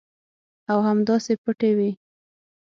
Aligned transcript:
او 0.71 0.79
همداسې 0.89 1.33
پټې 1.43 1.71
وي. 1.77 1.91